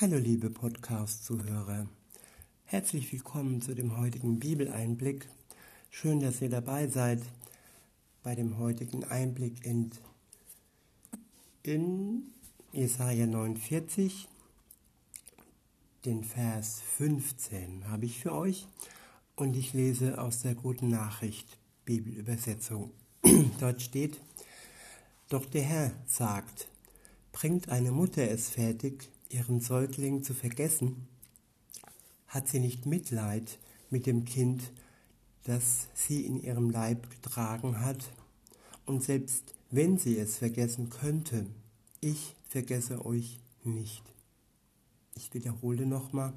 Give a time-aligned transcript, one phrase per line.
[0.00, 1.86] Hallo liebe Podcast-Zuhörer,
[2.64, 5.28] herzlich willkommen zu dem heutigen Bibeleinblick.
[5.88, 7.22] Schön, dass ihr dabei seid
[8.24, 9.92] bei dem heutigen Einblick in,
[11.62, 12.24] in
[12.72, 14.26] Jesaja 49,
[16.04, 18.66] den Vers 15 habe ich für euch
[19.36, 22.90] und ich lese aus der Guten Nachricht Bibelübersetzung.
[23.60, 24.20] Dort steht,
[25.28, 26.66] Doch der Herr sagt,
[27.30, 31.08] bringt eine Mutter es fertig, ihren Säugling zu vergessen?
[32.28, 33.58] Hat sie nicht Mitleid
[33.90, 34.62] mit dem Kind,
[35.42, 38.12] das sie in ihrem Leib getragen hat?
[38.86, 41.46] Und selbst wenn sie es vergessen könnte,
[42.00, 44.04] ich vergesse euch nicht.
[45.16, 46.32] Ich wiederhole nochmal.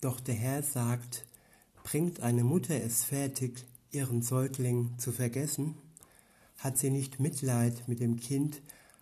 [0.00, 1.26] Doch der Herr sagt,
[1.84, 5.76] bringt eine Mutter es fertig, ihren Säugling zu vergessen?
[6.58, 8.60] Hat sie nicht Mitleid mit dem Kind,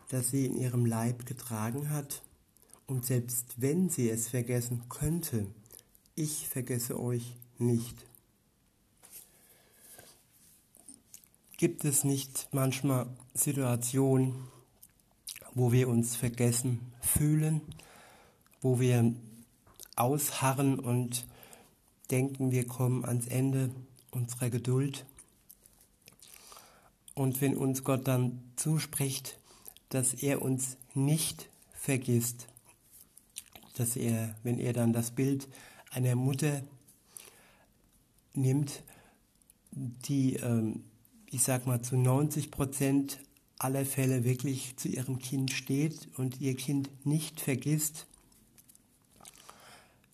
[0.09, 2.23] das sie in ihrem Leib getragen hat?
[2.87, 5.47] Und selbst wenn sie es vergessen könnte,
[6.15, 7.95] ich vergesse euch nicht.
[11.59, 14.35] Gibt es nicht manchmal Situationen,
[15.55, 17.61] wo wir uns vergessen fühlen,
[18.61, 19.13] wo wir
[19.97, 21.27] ausharren und
[22.11, 23.71] denken, wir kommen ans Ende
[24.13, 25.05] unserer Geduld?
[27.15, 29.39] Und wenn uns Gott dann zuspricht,
[29.89, 32.49] dass er uns nicht vergisst,
[33.77, 35.49] dass er, wenn er dann das Bild
[35.91, 36.63] einer Mutter
[38.35, 38.83] nimmt,
[39.71, 40.85] die, ähm,
[41.27, 43.21] ich sag mal, zu 90 Prozent
[43.59, 48.07] aller Fälle wirklich zu ihrem Kind steht und ihr Kind nicht vergisst,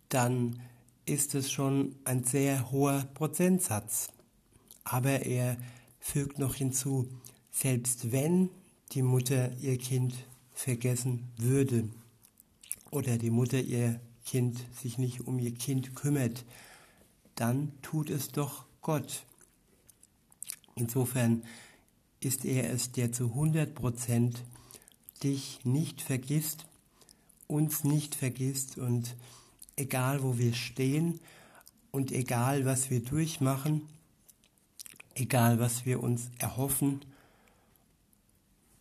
[0.09, 0.61] dann
[1.07, 4.09] ist es schon ein sehr hoher Prozentsatz.
[4.85, 5.57] Aber er
[6.01, 7.09] fügt noch hinzu,
[7.51, 8.51] selbst wenn
[8.95, 10.15] die Mutter ihr Kind
[10.53, 11.89] vergessen würde
[12.91, 16.45] oder die Mutter ihr Kind sich nicht um ihr Kind kümmert,
[17.35, 19.25] dann tut es doch Gott.
[20.77, 21.43] Insofern
[22.21, 24.43] ist er es, der zu 100 Prozent
[25.23, 26.67] dich nicht vergisst,
[27.47, 29.17] uns nicht vergisst und
[29.77, 31.21] egal wo wir stehen
[31.91, 33.83] und egal was wir durchmachen,
[35.15, 37.05] egal was wir uns erhoffen,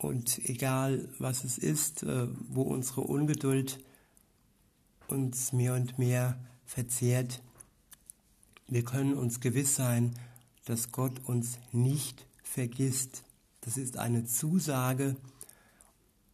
[0.04, 3.80] und egal was es ist, äh, wo unsere Ungeduld
[5.08, 7.42] uns mehr und mehr verzehrt,
[8.68, 10.14] wir können uns gewiss sein,
[10.66, 13.24] dass Gott uns nicht vergisst.
[13.62, 15.16] Das ist eine Zusage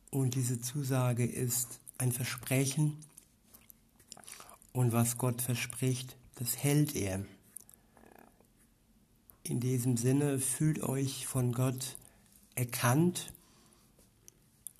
[0.09, 2.97] und diese Zusage ist ein Versprechen
[4.74, 7.24] und was Gott verspricht, das hält er.
[9.44, 11.97] In diesem Sinne fühlt euch von Gott
[12.56, 13.31] erkannt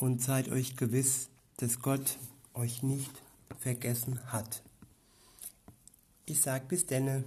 [0.02, 2.18] und seid euch gewiss, dass Gott
[2.54, 3.12] euch nicht
[3.60, 4.64] vergessen hat.
[6.26, 7.24] Ich sag bis denne.